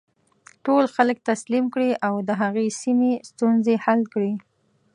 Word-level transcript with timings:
ټول 0.65 0.83
خلک 0.95 1.17
تسلیم 1.29 1.65
کړي 1.73 1.91
او 2.07 2.13
د 2.27 2.29
هغې 2.41 2.67
سیمې 2.81 3.11
ستونزې 3.29 3.75
حل 3.85 4.01
کړي. 4.13 4.33